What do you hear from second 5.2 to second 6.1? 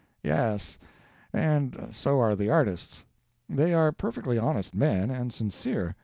sincere.